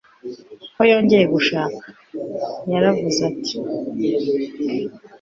ko 0.75 0.81
yongeye 0.91 1.25
gushaka. 1.33 1.83
yaravuze 2.71 3.19
ati 3.31 3.55